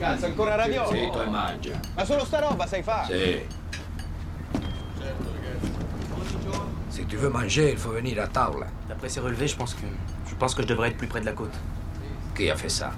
[0.00, 1.78] Cazzo, ancora mangia.
[1.94, 3.06] Ma solo sta roba sai fare?
[3.06, 3.46] Sì.
[6.88, 8.66] Si tu veux manger, il faut venir à table.
[8.88, 9.86] D'après ces relevés, je pense que
[10.26, 11.52] je pense que je devrais être plus près de la côte.
[12.34, 12.92] Qui a fait ça?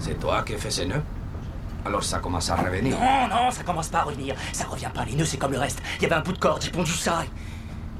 [0.00, 1.04] C'est toi qui as fait ces nœuds?
[1.84, 2.98] Alors ça commence à revenir.
[2.98, 4.34] Non, non, ça commence pas à revenir.
[4.52, 5.04] Ça revient pas.
[5.04, 5.80] Les nœuds, c'est comme le reste.
[5.98, 7.24] Il y avait un bout de corde, j'ai pondu ça.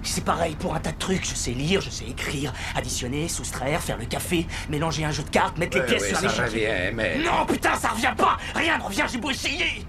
[0.03, 1.25] C'est pareil pour un tas de trucs.
[1.25, 5.29] Je sais lire, je sais écrire, additionner, soustraire, faire le café, mélanger un jeu de
[5.31, 6.69] cartes, mettre les pièces sur un ça échiquier.
[6.69, 7.19] revient, mais...
[7.19, 9.87] Non, putain, ça revient pas Rien ne revient, j'ai beau essayer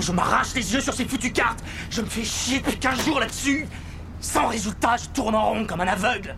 [0.00, 3.20] Je m'arrache les yeux sur ces foutues cartes Je me fais chier depuis 15 jours
[3.20, 3.66] là-dessus
[4.20, 6.34] Sans résultat, je tourne en rond comme un aveugle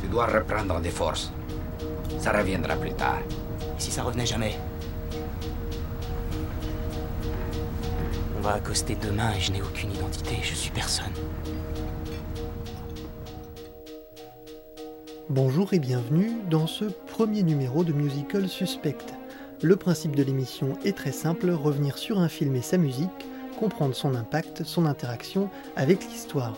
[0.00, 1.30] Tu dois reprendre des forces.
[2.18, 3.18] Ça reviendra plus tard.
[3.20, 4.58] Et si ça revenait jamais?
[8.40, 11.12] On va accoster demain et je n'ai aucune identité, je suis personne.
[15.28, 18.96] Bonjour et bienvenue dans ce premier numéro de Musical Suspect.
[19.60, 23.10] Le principe de l'émission est très simple, revenir sur un film et sa musique,
[23.58, 26.56] comprendre son impact, son interaction avec l'histoire.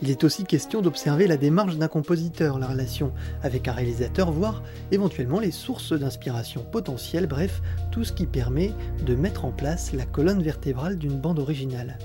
[0.00, 4.62] Il est aussi question d'observer la démarche d'un compositeur, la relation avec un réalisateur, voire
[4.92, 7.60] éventuellement les sources d'inspiration potentielles, bref,
[7.90, 8.72] tout ce qui permet
[9.04, 11.98] de mettre en place la colonne vertébrale d'une bande originale.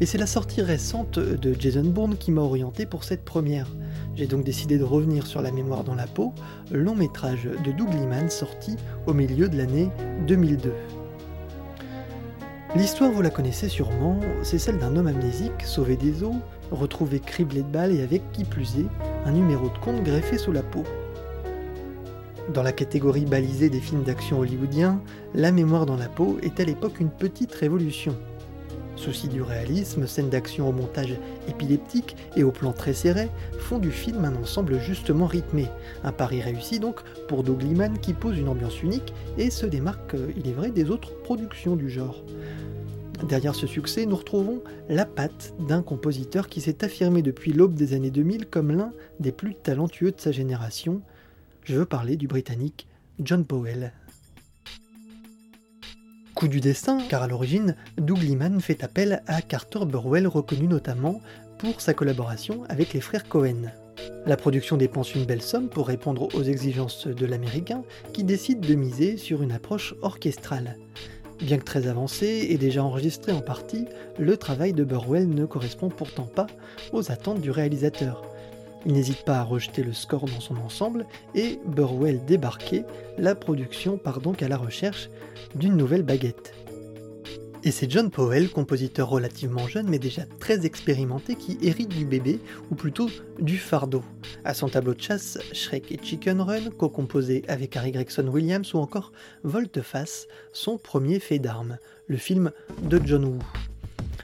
[0.00, 3.68] Et c'est la sortie récente de Jason Bourne qui m'a orienté pour cette première.
[4.16, 6.32] J'ai donc décidé de revenir sur La mémoire dans la peau,
[6.72, 9.90] long métrage de Doug Liman sorti au milieu de l'année
[10.26, 10.72] 2002.
[12.76, 16.36] L'histoire, vous la connaissez sûrement, c'est celle d'un homme amnésique sauvé des eaux,
[16.70, 18.86] retrouvé criblé de balles et avec qui plus est,
[19.26, 20.84] un numéro de compte greffé sous la peau.
[22.54, 25.00] Dans la catégorie balisée des films d'action hollywoodiens,
[25.34, 28.16] La mémoire dans la peau est à l'époque une petite révolution.
[29.00, 31.14] Souci du réalisme, scènes d'action au montage
[31.48, 35.68] épileptique et au plan très serré font du film un ensemble justement rythmé.
[36.04, 40.12] Un pari réussi donc pour Doug Liman qui pose une ambiance unique et se démarque,
[40.12, 42.22] euh, il est vrai, des autres productions du genre.
[43.26, 47.94] Derrière ce succès, nous retrouvons la patte d'un compositeur qui s'est affirmé depuis l'aube des
[47.94, 51.00] années 2000 comme l'un des plus talentueux de sa génération.
[51.64, 52.86] Je veux parler du Britannique
[53.18, 53.94] John Powell.
[56.48, 61.20] Du destin, car à l'origine, Doug Liman fait appel à Carter Burwell, reconnu notamment
[61.58, 63.70] pour sa collaboration avec les frères Cohen.
[64.24, 67.82] La production dépense une belle somme pour répondre aux exigences de l'américain
[68.14, 70.78] qui décide de miser sur une approche orchestrale.
[71.40, 73.84] Bien que très avancé et déjà enregistré en partie,
[74.18, 76.46] le travail de Burwell ne correspond pourtant pas
[76.92, 78.22] aux attentes du réalisateur.
[78.86, 82.84] Il n'hésite pas à rejeter le score dans son ensemble et Burwell débarqué,
[83.18, 85.10] la production part donc à la recherche
[85.54, 86.54] d'une nouvelle baguette.
[87.62, 92.40] Et c'est John Powell, compositeur relativement jeune mais déjà très expérimenté, qui hérite du bébé,
[92.70, 94.02] ou plutôt du fardeau.
[94.44, 98.78] À son tableau de chasse, Shrek et Chicken Run, co-composé avec Harry Gregson Williams, ou
[98.78, 99.12] encore
[99.44, 101.76] Volte-Face, son premier fait d'armes,
[102.06, 102.50] le film
[102.82, 103.38] de John Woo.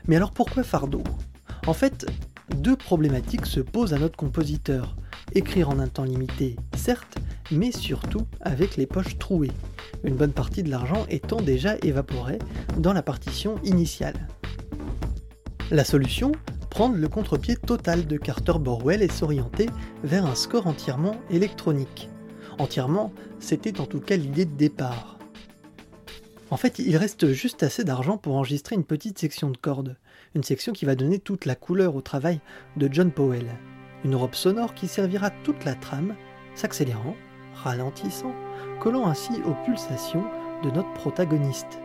[0.06, 1.03] Mais alors pourquoi fardeau?
[1.66, 2.06] En fait,
[2.55, 4.97] deux problématiques se posent à notre compositeur.
[5.34, 7.19] Écrire en un temps limité, certes,
[7.51, 9.53] mais surtout avec les poches trouées,
[10.05, 12.39] une bonne partie de l'argent étant déjà évaporée
[12.79, 14.29] dans la partition initiale.
[15.71, 16.33] La solution
[16.77, 19.71] Prendre le contre-pied total de Carter Borwell et s'orienter
[20.05, 22.11] vers un score entièrement électronique.
[22.59, 25.16] Entièrement, c'était en tout cas l'idée de départ.
[26.51, 29.97] En fait, il reste juste assez d'argent pour enregistrer une petite section de cordes,
[30.37, 32.41] une section qui va donner toute la couleur au travail
[32.77, 33.47] de John Powell.
[34.05, 36.15] Une robe sonore qui servira toute la trame,
[36.55, 37.17] s'accélérant,
[37.55, 38.33] ralentissant,
[38.81, 40.25] collant ainsi aux pulsations
[40.62, 41.81] de notre protagoniste.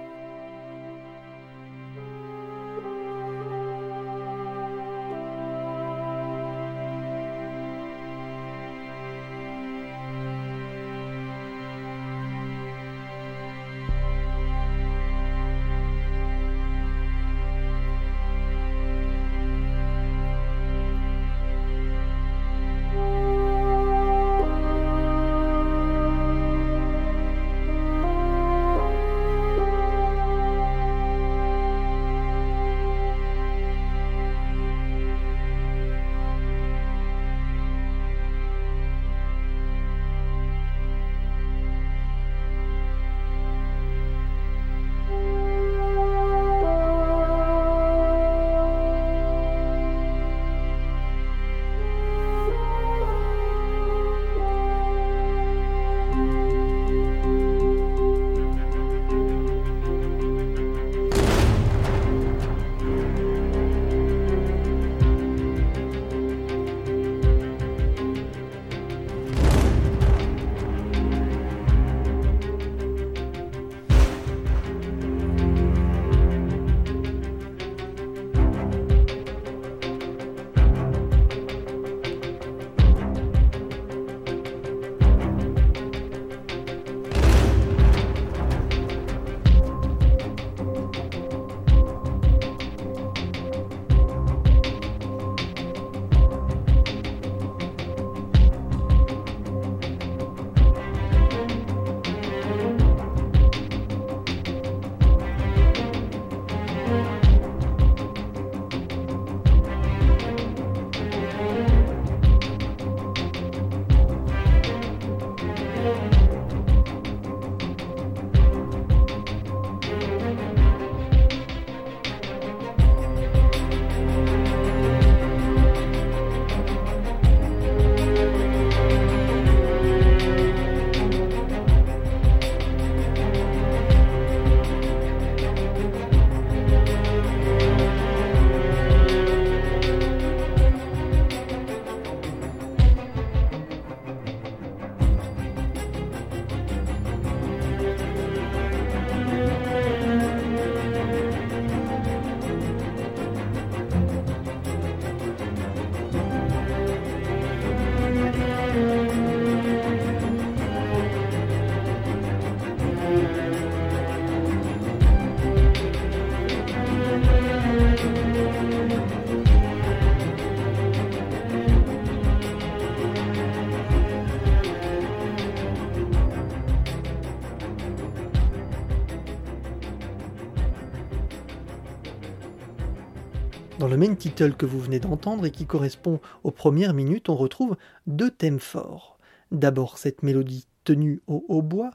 [184.01, 187.77] Main title que vous venez d'entendre et qui correspond aux premières minutes, on retrouve
[188.07, 189.19] deux thèmes forts.
[189.51, 191.91] D'abord cette mélodie tenue au hautbois,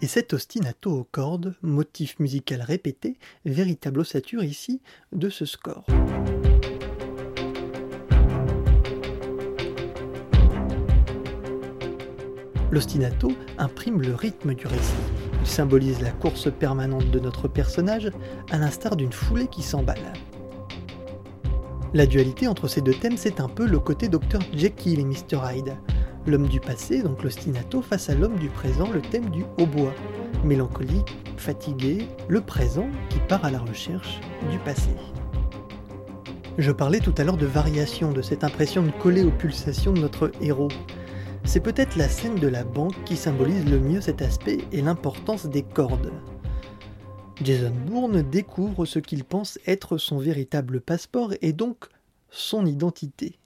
[0.00, 4.80] Et cet ostinato aux cordes, motif musical répété, véritable ossature ici
[5.12, 5.84] de ce score.
[12.70, 14.94] L'ostinato imprime le rythme du récit.
[15.40, 18.10] Il symbolise la course permanente de notre personnage,
[18.50, 20.12] à l'instar d'une foulée qui s'emballe.
[21.94, 25.40] La dualité entre ces deux thèmes, c'est un peu le côté Dr Jekyll et Mr
[25.42, 25.76] Hyde.
[26.28, 29.94] L'homme du passé, donc l'ostinato, face à l'homme du présent, le thème du hautbois.
[30.44, 34.20] Mélancolique, fatigué, le présent qui part à la recherche
[34.50, 34.90] du passé.
[36.58, 40.00] Je parlais tout à l'heure de variation, de cette impression de coller aux pulsations de
[40.00, 40.68] notre héros.
[41.44, 45.46] C'est peut-être la scène de la banque qui symbolise le mieux cet aspect et l'importance
[45.46, 46.12] des cordes.
[47.42, 51.86] Jason Bourne découvre ce qu'il pense être son véritable passeport et donc
[52.28, 53.38] son identité.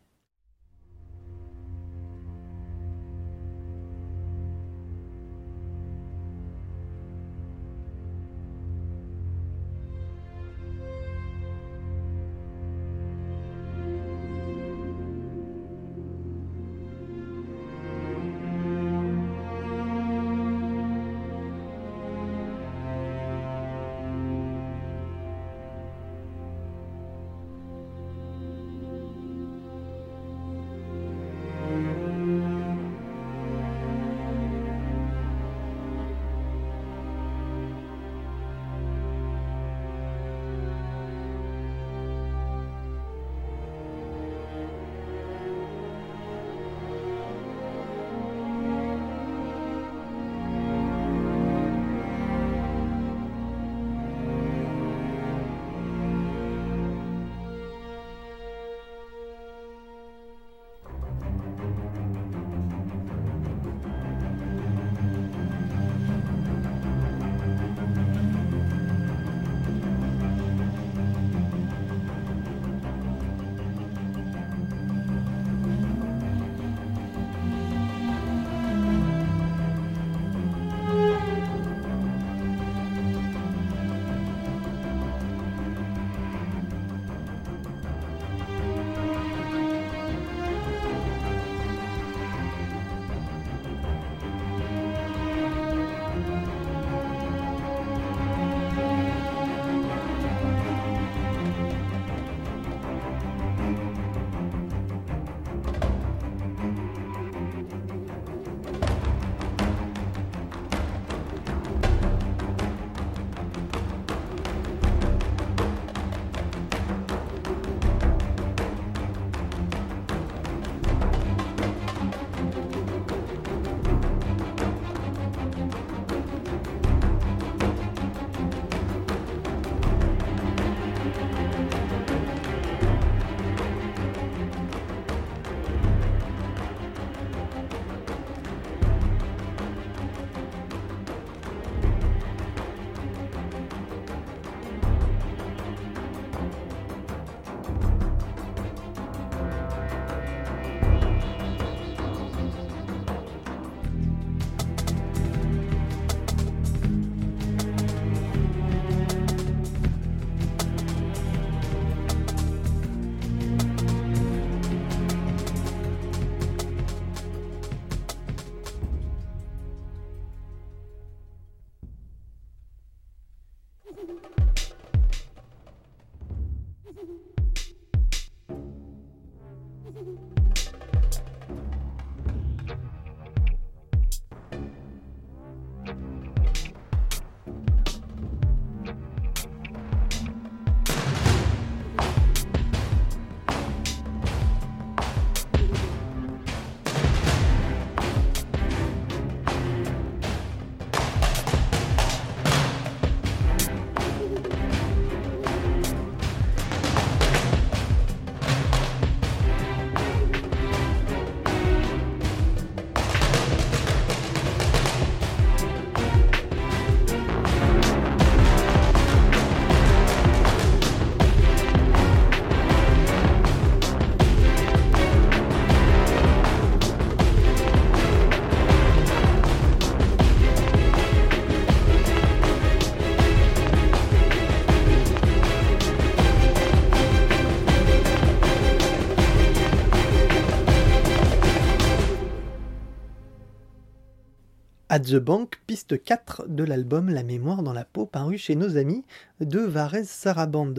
[244.95, 248.77] At the Bank, piste 4 de l'album La mémoire dans la peau paru chez nos
[248.77, 249.07] amis
[249.41, 250.75] de Varese Saraband.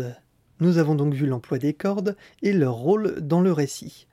[0.59, 4.05] Nous avons donc vu l'emploi des cordes et leur rôle dans le récit.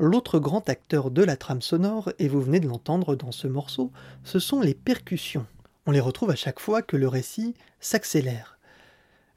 [0.00, 3.92] L'autre grand acteur de la trame sonore, et vous venez de l'entendre dans ce morceau,
[4.24, 5.46] ce sont les percussions.
[5.86, 8.58] On les retrouve à chaque fois que le récit s'accélère.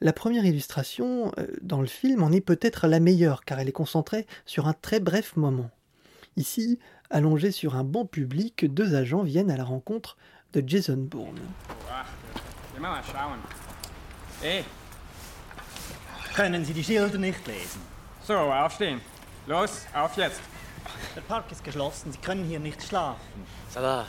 [0.02, 3.74] La première illustration euh, dans le film en est peut-être la meilleure car elle est
[3.74, 5.70] concentrée sur un très bref moment.
[6.36, 10.18] Ici, allongés sur un banc public, deux agents viennent à la rencontre
[10.54, 11.40] de Jason Bourne.
[14.42, 14.64] Hey,
[16.36, 17.82] Können Sie die Schilder nicht lesen?
[18.26, 19.02] so, aufstehen.
[19.48, 20.40] Los, auf jetzt.
[21.16, 23.20] Der Park ist geschlossen, Sie können hier nicht schlafen.
[23.74, 24.06] Ça va.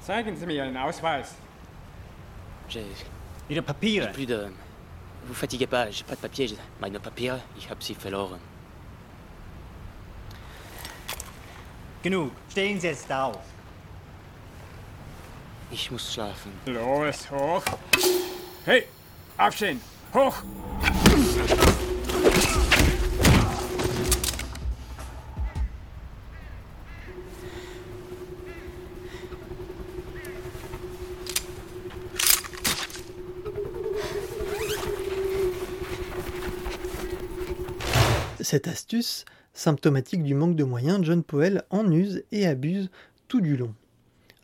[0.00, 1.34] Zeigen Sie mir Ihren Ausweis.
[2.68, 2.84] J'ai
[3.48, 4.10] Ihre Papiere?
[4.12, 4.50] plus de.
[5.28, 8.40] Vous fatiguez pas, j'ai pas de papier, meine Papiere, ich hab sie verloren.
[12.02, 12.32] Genug.
[12.50, 13.38] Stehen Sie jetzt auf.
[15.70, 16.52] Ich muss schlafen.
[16.66, 17.62] Los, hoch.
[18.64, 18.86] Hey,
[19.38, 19.80] aufstehen.
[20.12, 20.42] Hoch.
[38.40, 42.90] Cette astuce, symptomatique du manque de moyens, John Powell en use et abuse
[43.28, 43.74] tout du long.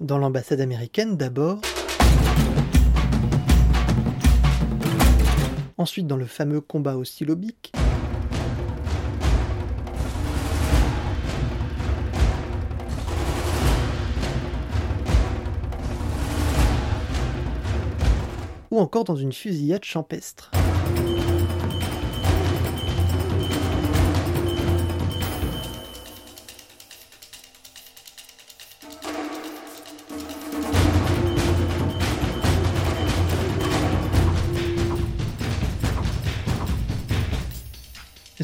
[0.00, 1.60] Dans l'ambassade américaine d'abord,
[5.76, 7.04] ensuite dans le fameux combat au
[18.70, 20.50] ou encore dans une fusillade champestre.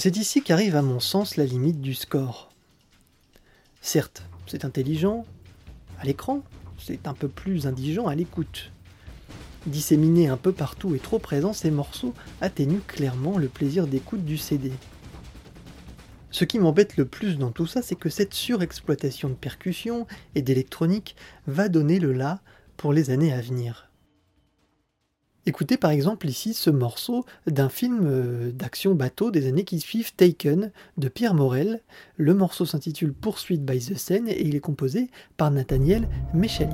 [0.05, 2.51] C'est ici qu'arrive à mon sens la limite du score.
[3.81, 5.25] Certes, c'est intelligent
[5.99, 6.43] à l'écran,
[6.79, 8.71] c'est un peu plus indigent à l'écoute.
[9.65, 14.37] Disséminés un peu partout et trop présents, ces morceaux atténuent clairement le plaisir d'écoute du
[14.37, 14.73] CD.
[16.31, 20.43] Ce qui m'embête le plus dans tout ça, c'est que cette surexploitation de percussions et
[20.43, 22.41] d'électronique va donner le là
[22.77, 23.89] pour les années à venir.
[25.47, 30.15] Écoutez par exemple ici ce morceau d'un film euh, d'action bateau des années qui suivent
[30.15, 31.83] Taken de Pierre Morel.
[32.17, 36.73] Le morceau s'intitule Poursuite by the Seine et il est composé par Nathaniel Mechali.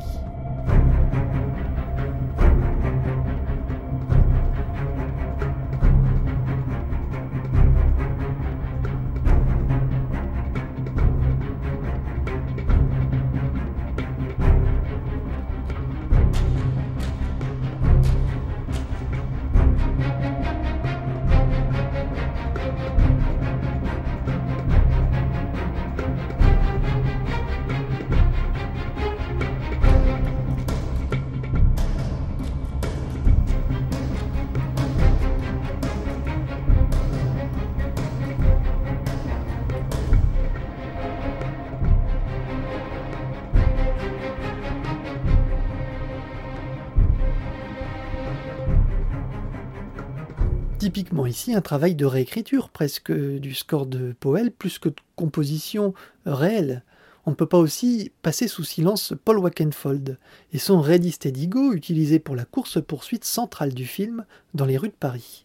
[50.93, 55.95] Typiquement ici un travail de réécriture presque du score de Powell plus que de composition
[56.27, 56.83] réelle.
[57.27, 60.19] On ne peut pas aussi passer sous silence Paul Wackenfold
[60.53, 64.89] et son Ready Steady Go utilisé pour la course-poursuite centrale du film dans les rues
[64.89, 65.45] de Paris.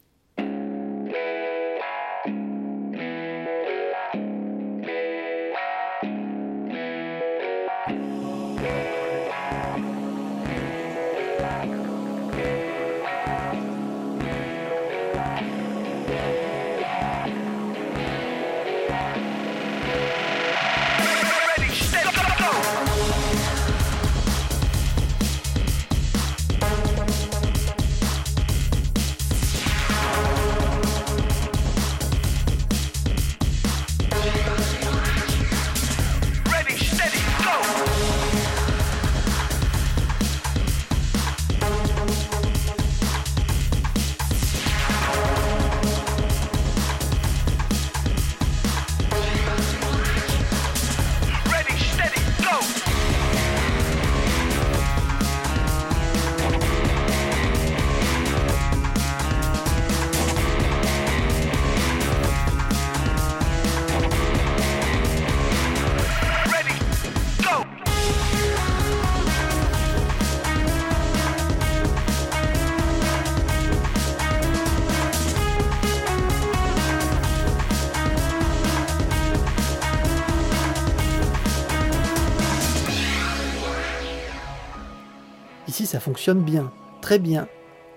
[85.96, 87.48] Ça fonctionne bien, très bien,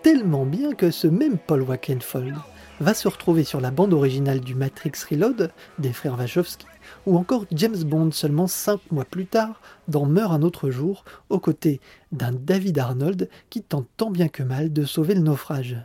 [0.04, 2.36] tellement bien que ce même Paul Wackenfold
[2.78, 6.64] va se retrouver sur la bande originale du Matrix Reload des frères Wachowski,
[7.06, 11.40] ou encore James Bond seulement 5 mois plus tard dans Meurt un autre jour, aux
[11.40, 11.80] côtés
[12.12, 15.76] d'un David Arnold qui tente tant bien que mal de sauver le naufrage.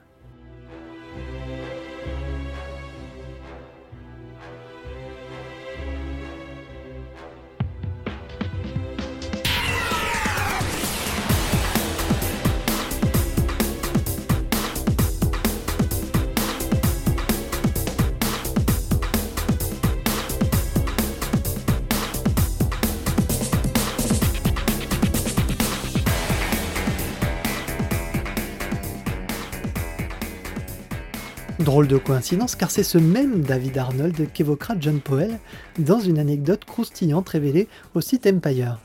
[31.73, 35.39] De coïncidence car c'est ce même David Arnold qu'évoquera John Powell
[35.79, 38.79] dans une anecdote croustillante révélée au site Empire.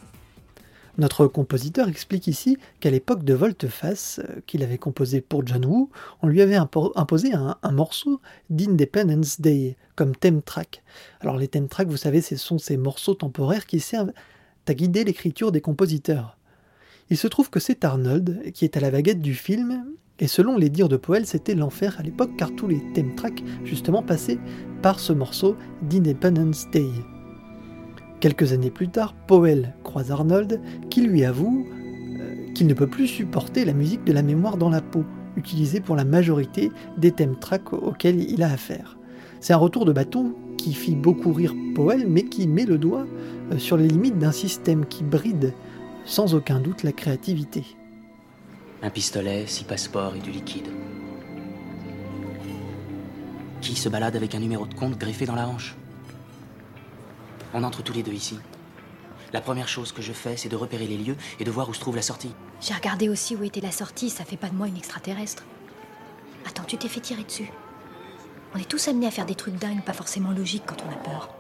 [0.97, 5.91] Notre compositeur explique ici qu'à l'époque de Volteface, euh, qu'il avait composé pour John Woo,
[6.23, 10.83] on lui avait imposé un, morceau d'Independence Day comme theme track.
[11.21, 14.13] Alors les theme tracks, vous savez, ce sont ces morceaux temporaires qui servent
[14.67, 16.39] à guider l'écriture des compositeurs.
[17.11, 19.85] Il se trouve que c'est Arnold qui est à la baguette du film
[20.21, 23.43] et selon les dires de Powell, c'était l'enfer à l'époque car tous les thème tracks
[23.65, 24.39] justement passaient
[24.83, 26.89] par ce morceau d'Independence Day.
[28.21, 31.67] Quelques années plus tard, Powell croise Arnold qui lui avoue
[32.21, 35.05] euh, qu'il ne peut plus supporter la musique de la mémoire dans la peau,
[35.37, 38.99] utilisée pour la majorité des thème tracks auxquels il a affaire.
[39.41, 43.07] C'est un retour de bâton qui fit beaucoup rire Powell, mais qui met le doigt
[43.53, 45.55] euh, sur les limites d'un système qui bride
[46.05, 47.78] sans aucun doute la créativité.
[48.81, 50.69] Un pistolet, six passeports et du liquide.
[53.61, 55.75] Qui se balade avec un numéro de compte greffé dans la hanche?
[57.53, 58.39] On entre tous les deux ici.
[59.33, 61.75] La première chose que je fais, c'est de repérer les lieux et de voir où
[61.75, 62.33] se trouve la sortie.
[62.61, 65.45] J'ai regardé aussi où était la sortie, ça fait pas de moi une extraterrestre.
[66.47, 67.51] Attends, tu t'es fait tirer dessus.
[68.55, 70.97] On est tous amenés à faire des trucs dingues, pas forcément logiques quand on a
[70.97, 71.35] peur.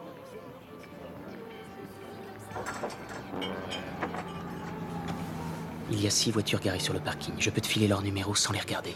[5.90, 7.35] Il y a six voitures garées sur le parking.
[7.38, 8.94] Je peux te filer leur numéro sans les regarder.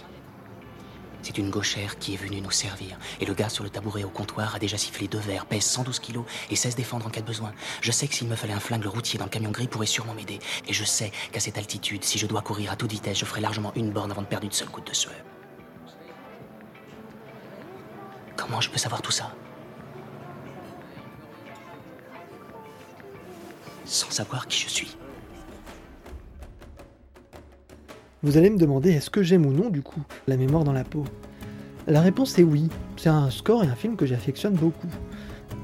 [1.22, 2.98] C'est une gauchère qui est venue nous servir.
[3.20, 6.00] Et le gars sur le tabouret au comptoir a déjà sifflé deux verres, pèse 112
[6.00, 7.52] kilos et sait se défendre en cas de besoin.
[7.81, 10.14] Je sais que s'il me fallait un flingue, routier dans le camion gris pourrait sûrement
[10.14, 10.40] m'aider.
[10.66, 13.40] Et je sais qu'à cette altitude, si je dois courir à toute vitesse, je ferai
[13.40, 15.14] largement une borne avant de perdre une seule goutte de sueur.
[18.37, 19.33] Comment je peux savoir tout ça?
[23.85, 24.96] Sans savoir qui je suis.
[28.25, 30.85] Vous allez me demander est-ce que j'aime ou non du coup La mémoire dans la
[30.85, 31.03] peau?
[31.89, 32.69] La réponse est oui.
[32.97, 34.87] C'est un score et un film que j'affectionne beaucoup.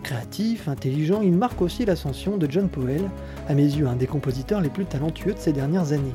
[0.03, 3.09] Créatif, intelligent, il marque aussi l'ascension de John Powell,
[3.49, 6.15] à mes yeux un des compositeurs les plus talentueux de ces dernières années.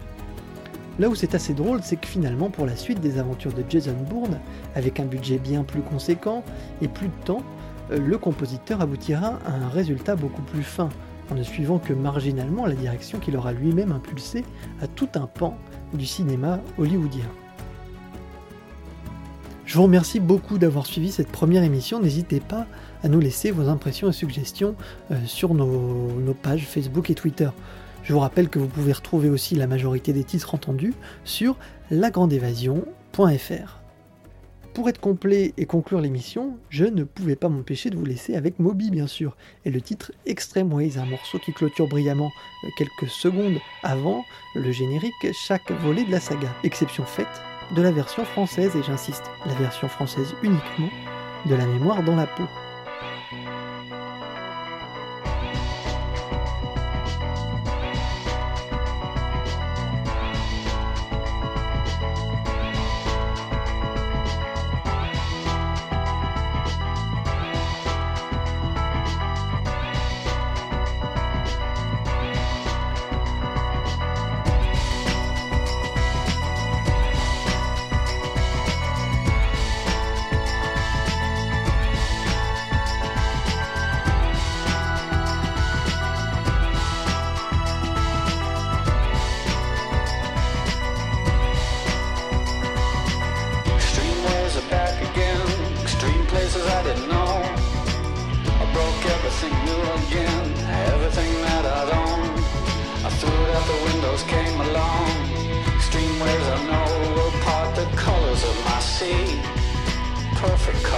[0.99, 3.95] Là où c'est assez drôle, c'est que finalement, pour la suite des aventures de Jason
[4.09, 4.37] Bourne,
[4.75, 6.43] avec un budget bien plus conséquent
[6.81, 7.43] et plus de temps,
[7.91, 10.89] euh, le compositeur aboutira à un résultat beaucoup plus fin,
[11.31, 14.43] en ne suivant que marginalement la direction qu'il aura lui-même impulsée
[14.81, 15.57] à tout un pan
[15.93, 17.29] du cinéma hollywoodien.
[19.65, 21.99] Je vous remercie beaucoup d'avoir suivi cette première émission.
[21.99, 22.67] N'hésitez pas
[23.03, 24.75] à nous laisser vos impressions et suggestions
[25.11, 27.49] euh, sur nos, pages Facebook et Twitter.
[28.03, 31.57] Je vous rappelle que vous pouvez retrouver aussi la majorité des titres entendus sur
[31.89, 33.82] lagrandeévasion.fr.
[34.73, 38.57] Pour être complet et conclure l'émission, je ne pouvais pas m'empêcher de vous laisser avec
[38.57, 42.31] Moby bien sûr, et le titre Extreme Ways, un morceau qui clôture brillamment
[42.63, 47.27] euh, quelques secondes avant le générique chaque volet de la saga, exception faite
[47.75, 50.89] de la version française, et j'insiste, la version française uniquement,
[51.45, 52.43] de la mémoire dans la peau.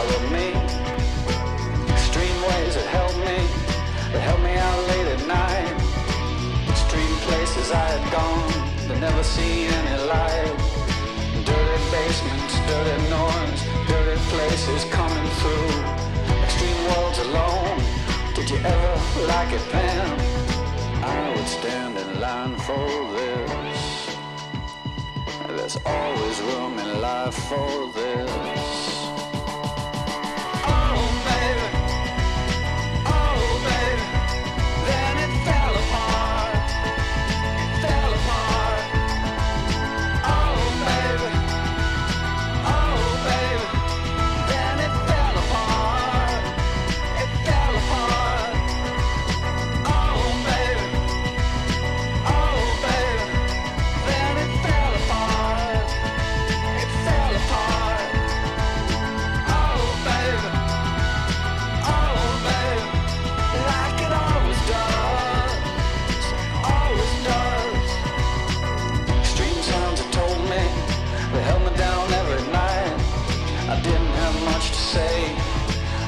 [0.05, 0.47] follow me.
[1.93, 3.37] Extreme ways that help me,
[4.11, 5.73] that help me out late at night.
[6.69, 8.51] Extreme places I had gone,
[8.87, 10.53] but never see any light.
[11.49, 15.73] Dirty basements, dirty norms, dirty places coming through.
[16.45, 17.79] Extreme worlds alone,
[18.35, 18.93] did you ever
[19.27, 20.17] like it, Pam?
[21.03, 24.17] I would stand in line for this.
[25.47, 29.14] There's always room in life for this.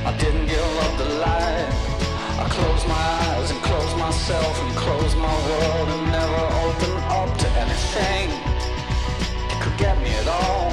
[0.08, 1.68] I didn't give up the light.
[2.40, 7.30] I closed my eyes and closed myself and closed my world and never opened up
[7.44, 8.32] to anything
[9.52, 10.72] that could get me at all.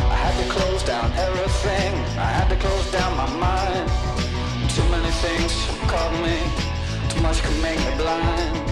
[0.00, 1.92] I had to close down everything.
[2.16, 3.86] I had to close down my mind.
[4.72, 5.52] Too many things
[5.84, 6.40] caught me.
[7.12, 8.64] Too much could make me blind.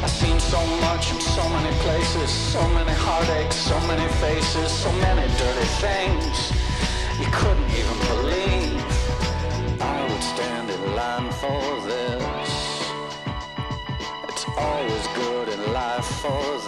[0.00, 2.30] I've seen so much in so many places.
[2.32, 6.67] So many heartaches, so many faces, so many dirty things.
[7.18, 8.80] You couldn't even believe
[9.80, 12.92] I would stand in line for this.
[14.28, 16.58] It's always good in life for